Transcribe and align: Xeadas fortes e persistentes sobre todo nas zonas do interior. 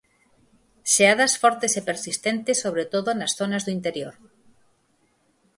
Xeadas 0.93 1.33
fortes 1.41 1.73
e 1.79 1.81
persistentes 1.89 2.61
sobre 2.63 2.85
todo 2.93 3.09
nas 3.19 3.31
zonas 3.39 3.63
do 3.63 3.71
interior. 3.77 4.15